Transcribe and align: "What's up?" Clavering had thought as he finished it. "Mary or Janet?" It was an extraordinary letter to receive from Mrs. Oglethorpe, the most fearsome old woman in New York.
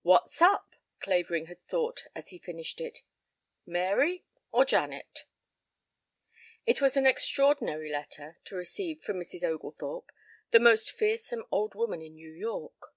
"What's 0.00 0.40
up?" 0.40 0.74
Clavering 1.00 1.48
had 1.48 1.62
thought 1.66 2.04
as 2.14 2.30
he 2.30 2.38
finished 2.38 2.80
it. 2.80 3.02
"Mary 3.66 4.24
or 4.50 4.64
Janet?" 4.64 5.26
It 6.64 6.80
was 6.80 6.96
an 6.96 7.04
extraordinary 7.06 7.90
letter 7.92 8.38
to 8.46 8.56
receive 8.56 9.02
from 9.02 9.20
Mrs. 9.20 9.44
Oglethorpe, 9.44 10.12
the 10.50 10.60
most 10.60 10.90
fearsome 10.92 11.44
old 11.50 11.74
woman 11.74 12.00
in 12.00 12.14
New 12.14 12.32
York. 12.32 12.94